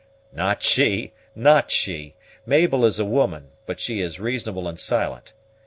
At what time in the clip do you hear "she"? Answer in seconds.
0.63-1.13, 1.69-2.15, 3.79-3.99